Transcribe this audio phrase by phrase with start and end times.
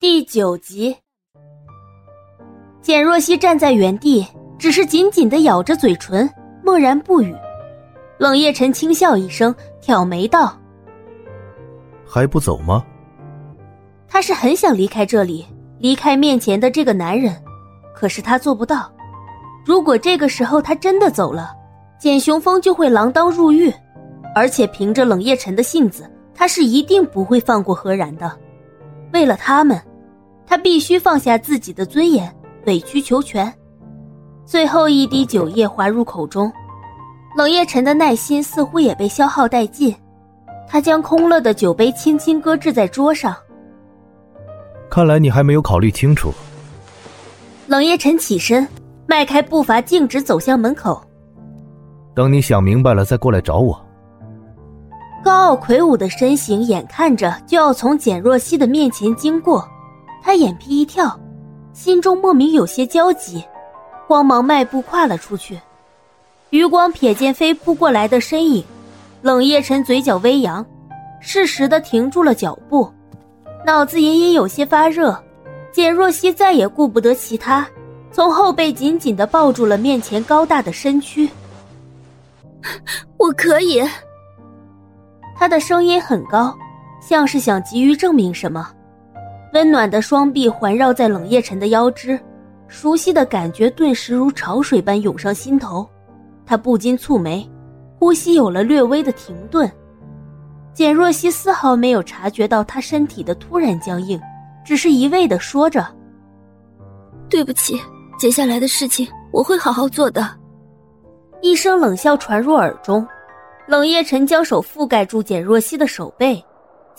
[0.00, 0.96] 第九集，
[2.80, 4.24] 简若曦站在原地，
[4.56, 6.30] 只是紧紧的咬着嘴唇，
[6.62, 7.34] 默然不语。
[8.16, 10.56] 冷夜晨轻笑一声，挑眉道
[12.06, 12.84] ：“还不走吗？”
[14.06, 15.44] 他是很想离开这里，
[15.80, 17.34] 离开面前的这个男人，
[17.92, 18.88] 可是他做不到。
[19.66, 21.50] 如果这个时候他真的走了，
[21.98, 23.74] 简雄风就会锒铛入狱，
[24.32, 28.30] 而且凭着冷夜晨的性子，他是一定不会放过何然的。
[29.12, 29.76] 为了他们。
[30.48, 32.34] 他必须放下自己的尊严，
[32.64, 33.52] 委曲求全。
[34.46, 36.50] 最后一滴酒液滑入口中，
[37.36, 39.94] 冷夜晨的耐心似乎也被消耗殆尽。
[40.66, 43.36] 他将空了的酒杯轻轻搁置在桌上。
[44.90, 46.32] 看来你还没有考虑清楚。
[47.66, 48.66] 冷夜晨起身，
[49.06, 50.98] 迈开步伐，径直走向门口。
[52.14, 53.78] 等你想明白了再过来找我。
[55.22, 59.68] 高傲魁梧的身形，眼看着就要从简若曦的面前经过。
[60.22, 61.18] 他眼皮一跳，
[61.72, 63.42] 心中莫名有些焦急，
[64.06, 65.58] 慌忙迈步跨了出去。
[66.50, 68.64] 余光瞥见飞扑过来的身影，
[69.22, 70.64] 冷夜晨嘴角微扬，
[71.20, 72.90] 适时的停住了脚步，
[73.66, 75.18] 脑子隐隐有些发热。
[75.70, 77.66] 简若曦再也顾不得其他，
[78.10, 81.28] 从后背紧紧的抱住了面前高大的身躯。
[83.16, 83.82] 我可以。
[85.36, 86.56] 他的声音很高，
[87.00, 88.70] 像是想急于证明什么。
[89.52, 92.18] 温暖的双臂环绕在冷夜晨的腰肢，
[92.66, 95.88] 熟悉的感觉顿时如潮水般涌上心头，
[96.44, 97.48] 他不禁蹙眉，
[97.98, 99.70] 呼吸有了略微的停顿。
[100.74, 104.20] 简若曦丝毫没有察觉到他身体的突然僵硬，
[104.64, 105.84] 只是一味的说着
[107.28, 107.80] ：“对不起，
[108.18, 110.28] 接下来的事情我会好好做的。”
[111.40, 113.06] 一声冷笑传入耳中，
[113.66, 116.44] 冷夜晨将手覆盖住简若曦的手背。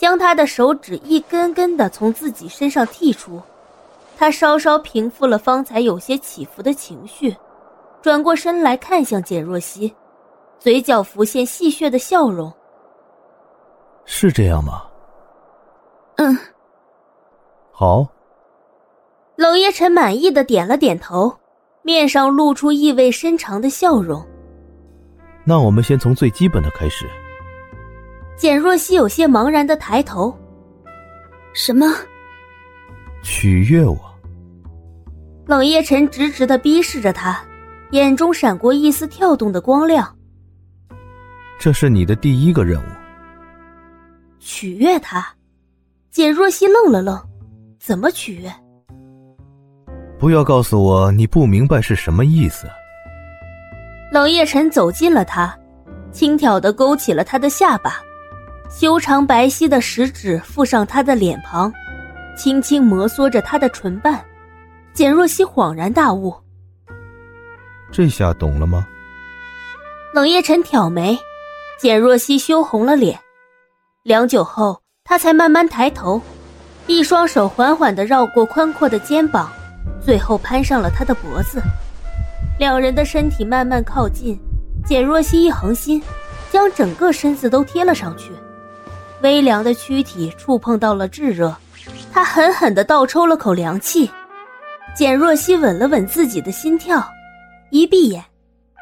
[0.00, 3.38] 将他的手指一根根的从自己身上剔出，
[4.16, 7.36] 他稍稍平复了方才有些起伏的情绪，
[8.00, 9.94] 转过身来看向简若曦，
[10.58, 12.50] 嘴角浮现戏谑的笑容。
[14.06, 14.84] 是这样吗？
[16.16, 16.34] 嗯。
[17.70, 18.08] 好。
[19.36, 21.30] 冷夜晨满意的点了点头，
[21.82, 24.26] 面上露出意味深长的笑容。
[25.44, 27.06] 那我们先从最基本的开始。
[28.40, 30.34] 简若曦有些茫然的抬头
[31.52, 31.86] ：“什么？
[33.22, 34.00] 取悦我？”
[35.44, 37.38] 冷夜晨直直的逼视着他，
[37.90, 40.16] 眼中闪过一丝跳动的光亮。
[41.58, 42.86] 这是你的第一个任务。
[44.38, 45.28] 取悦他？
[46.10, 47.22] 简若曦愣了愣
[47.78, 48.50] ：“怎么取悦？”
[50.18, 52.66] 不要告诉我你不明白是什么意思。
[54.10, 55.54] 冷夜晨走近了他，
[56.10, 58.00] 轻佻的勾起了他的下巴。
[58.70, 61.72] 修长白皙的食指附上他的脸庞，
[62.36, 64.24] 轻轻摩挲着他的唇瓣。
[64.92, 66.32] 简若曦恍然大悟
[67.90, 68.86] ：“这下懂了吗？”
[70.14, 71.18] 冷夜晨挑眉，
[71.80, 73.18] 简若曦羞红了脸。
[74.04, 76.22] 良久后，他才慢慢抬头，
[76.86, 79.50] 一双手缓缓地绕过宽阔的肩膀，
[80.00, 81.60] 最后攀上了他的脖子。
[82.56, 84.38] 两人的身体慢慢靠近，
[84.86, 86.00] 简若曦一横心，
[86.50, 88.30] 将整个身子都贴了上去。
[89.22, 91.54] 微凉的躯体触碰到了炙热，
[92.12, 94.10] 他狠狠地倒抽了口凉气。
[94.94, 97.06] 简若曦稳了稳自己的心跳，
[97.70, 98.24] 一闭眼，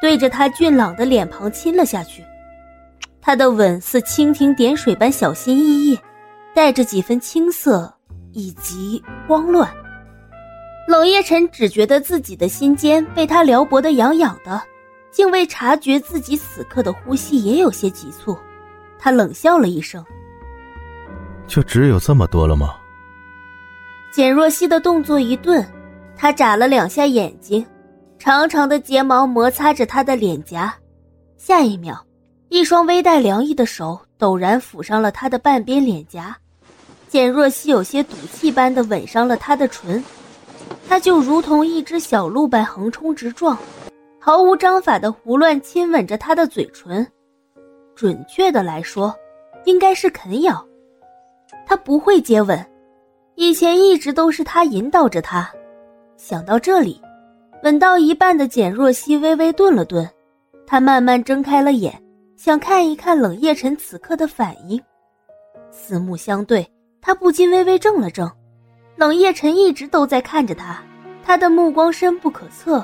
[0.01, 2.23] 对着他俊朗的脸庞亲了下去。
[3.21, 5.99] 他的吻似蜻蜓点水般小心翼翼，
[6.55, 7.93] 带着几分青涩
[8.31, 9.69] 以及慌乱。
[10.87, 14.59] 冷夜晨只觉得自己的心尖被他撩拨得痒痒的，
[15.11, 18.35] 竟未察觉自己此刻的呼吸也有些急促。
[18.97, 20.03] 他冷笑了一声。
[21.49, 22.75] 就只有这么多了吗？
[24.13, 25.65] 简若曦的动作一顿，
[26.15, 27.65] 她眨了两下眼睛，
[28.19, 30.73] 长长的睫毛摩擦着她的脸颊。
[31.37, 31.99] 下一秒，
[32.49, 36.37] 一双微带凉意的手陡然抚上了她的半边脸颊。
[37.07, 40.03] 简若曦有些赌气般的吻上了他的唇，
[40.87, 43.57] 他就如同一只小鹿般横冲直撞，
[44.19, 47.05] 毫无章法的胡乱亲吻着她的嘴唇。
[47.95, 49.11] 准确的来说，
[49.65, 50.63] 应该是啃咬。
[51.69, 52.65] 他不会接吻，
[53.35, 55.47] 以前一直都是他引导着他。
[56.17, 56.99] 想到这里，
[57.61, 60.09] 吻到一半的简若曦微微顿了顿，
[60.65, 61.93] 她慢慢睁开了眼，
[62.35, 64.81] 想看一看冷夜晨此刻的反应。
[65.69, 66.67] 四目相对，
[66.99, 68.27] 他不禁微微怔了怔。
[68.95, 70.83] 冷夜晨一直都在看着他，
[71.23, 72.83] 他的目光深不可测，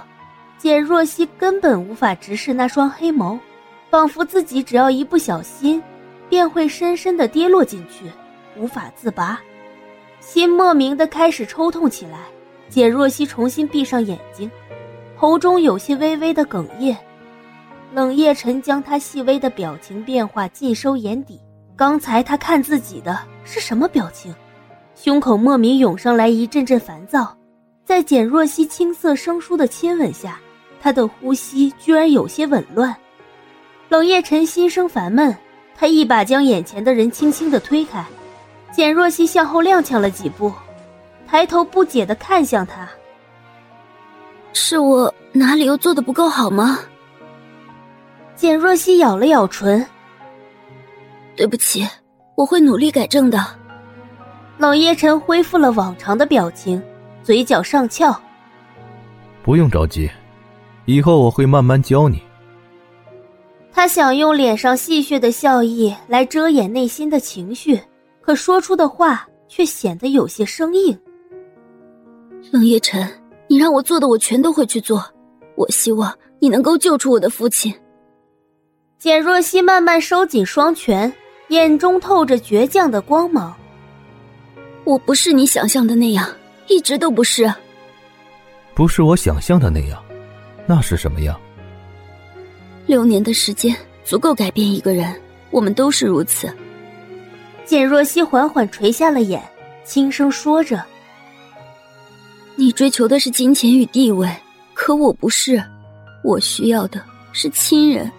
[0.60, 3.40] 简若曦根本无法直视那双黑眸，
[3.90, 5.82] 仿佛自己只要一不小心，
[6.30, 8.06] 便会深深的跌落进去。
[8.57, 9.40] 无法自拔，
[10.19, 12.19] 心莫名的开始抽痛起来。
[12.68, 14.50] 简若曦重新闭上眼睛，
[15.16, 16.98] 喉中有些微微的哽咽。
[17.94, 21.40] 冷夜晨将他细微的表情变化尽收眼底。
[21.75, 24.34] 刚才他看自己的是什么表情？
[24.96, 27.38] 胸口莫名涌上来一阵阵烦躁。
[27.86, 30.40] 在简若曦青涩生疏的亲吻下，
[30.81, 32.96] 他的呼吸居然有些紊乱。
[33.90, 35.36] 冷夜晨心生烦闷，
[35.78, 38.04] 他一把将眼前的人轻轻的推开。
[38.75, 40.51] 简若曦向后踉跄了几步，
[41.25, 42.86] 抬头不解的看向他
[44.51, 46.80] ：“是我哪里又做的不够好吗？”
[48.36, 49.86] 简若曦咬了咬唇
[51.38, 51.88] ：“对不起，
[52.36, 53.39] 我会努力改正的。”
[54.60, 56.83] 冷夜晨恢复了往常的表情。
[57.24, 58.13] 嘴角上翘，
[59.42, 60.12] 不用着急，
[60.83, 62.22] 以后我会慢慢教你。
[63.72, 67.80] 他想用脸上戏谑的笑意来遮掩内心的情绪，
[68.25, 70.98] 可说出的话却显得有些生硬。
[72.51, 73.07] 冷夜晨，
[73.48, 75.06] 你让我做的，我全都会去做。
[75.56, 77.72] 我希望你能够救出我的父亲。
[78.98, 81.13] 简若曦慢慢收紧双拳，
[81.50, 83.56] 眼中透着倔强的光芒。
[84.83, 86.27] 我不是你想象的那样。
[86.68, 87.48] 一直都不是，
[88.74, 90.04] 不是我想象的那样，
[90.66, 91.39] 那是什么样？
[92.88, 95.13] 六年的时间足够改变一个人，
[95.51, 96.51] 我们都是如此。
[97.65, 99.41] 简若曦缓缓垂下了眼，
[99.83, 100.83] 轻声说着
[102.56, 104.29] ：“你追求的是金钱与地位，
[104.73, 105.62] 可我不是，
[106.23, 107.01] 我需要的
[107.31, 108.09] 是亲人。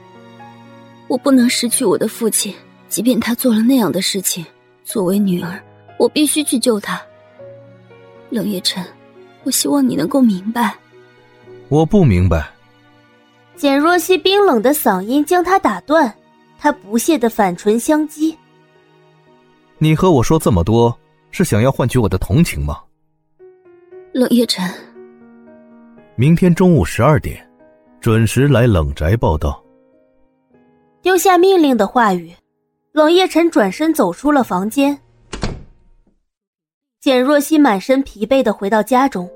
[1.06, 2.52] 我不能失去我的父亲，
[2.88, 4.44] 即便他做了那样的事情。
[4.84, 5.60] 作为女儿，
[5.96, 7.00] 我必须去救他。”
[8.31, 8.84] 冷夜晨，
[9.44, 10.75] 我希望你能够明白。
[11.69, 12.48] 我不明白。
[13.56, 16.12] 简若曦冰冷的嗓音将他打断，
[16.58, 18.34] 他不屑的反唇相讥
[19.78, 20.96] ：“你和我说这么多，
[21.31, 22.81] 是想要换取我的同情吗？”
[24.12, 24.64] 冷夜晨，
[26.14, 27.46] 明天中午十二点，
[28.00, 29.62] 准时来冷宅报道。
[31.02, 32.32] 丢下命令的话语，
[32.93, 34.99] 冷夜晨转身走出了房间。
[37.00, 39.31] 简若曦满身疲惫的回到家中，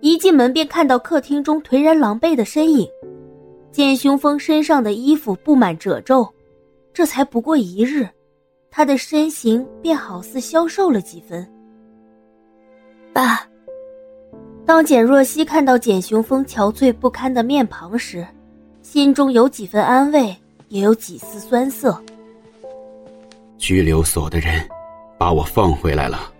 [0.00, 2.86] 一进门便看到客厅中颓然狼狈的身影。
[3.70, 6.28] 简雄风身上的衣服布满褶皱，
[6.92, 8.08] 这才不过一日，
[8.76, 11.48] 他的身形便好似消瘦了几分。
[13.12, 13.46] 爸，
[14.66, 18.26] 当简若曦看到简雄风憔悴不堪的面庞时，
[18.82, 20.36] 心中有几分安慰，
[20.70, 21.96] 也有几丝酸涩。
[23.56, 24.68] 拘留所的人
[25.16, 26.32] 把我放回来了。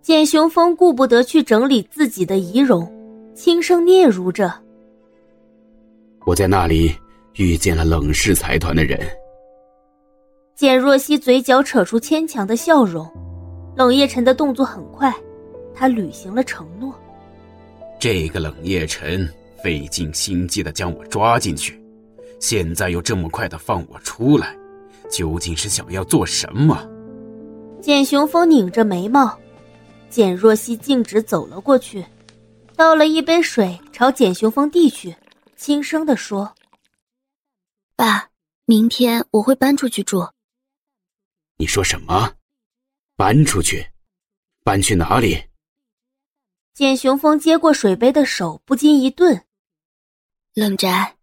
[0.00, 2.88] 简雄风顾不得去整理自己的仪容，
[3.34, 4.54] 轻声嗫嚅着
[6.24, 6.94] ：“我在那里
[7.34, 8.96] 遇见了冷氏财团的人。”
[10.60, 13.10] 简若曦嘴角扯出牵强的笑容。
[13.74, 15.10] 冷夜晨的动作很快，
[15.74, 16.94] 他履行了承诺。
[17.98, 19.26] 这个冷夜晨
[19.64, 21.82] 费尽心机的将我抓进去，
[22.40, 24.54] 现在又这么快的放我出来，
[25.10, 26.86] 究竟是想要做什么？
[27.80, 29.34] 简雄风拧着眉毛。
[30.10, 32.04] 简若曦径直走了过去，
[32.76, 35.16] 倒了一杯水朝简雄风递去，
[35.56, 36.52] 轻声的说
[37.96, 38.28] ：“爸，
[38.66, 40.22] 明天我会搬出去住。”
[41.60, 42.36] 你说什么？
[43.16, 43.86] 搬出去？
[44.64, 45.44] 搬去哪里？
[46.72, 49.44] 简雄风接过水杯的手不禁一顿。
[50.54, 51.18] 冷宅。